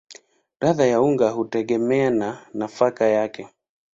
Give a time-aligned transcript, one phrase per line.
[0.61, 3.47] Ladha ya unga hutegemea na nafaka yake.